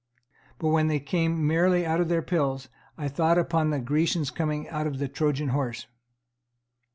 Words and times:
But, 0.57 0.69
when 0.69 0.87
they 0.87 0.99
came 0.99 1.45
merrily 1.45 1.85
out 1.85 2.01
of 2.01 2.09
their 2.09 2.23
pills, 2.23 2.69
I 2.97 3.07
thought 3.07 3.37
upon 3.37 3.69
the 3.69 3.79
Grecians 3.79 4.31
coming 4.31 4.67
out 4.69 4.87
of 4.87 4.97
the 4.97 5.07
Trojan 5.07 5.49
horse. 5.49 5.85